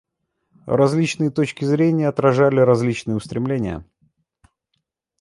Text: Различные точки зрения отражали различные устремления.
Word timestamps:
Различные 0.65 1.29
точки 1.29 1.63
зрения 1.63 2.07
отражали 2.07 2.59
различные 2.59 3.15
устремления. 3.15 3.85